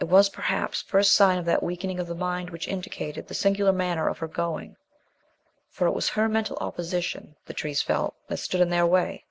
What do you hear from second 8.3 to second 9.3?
stood in their way.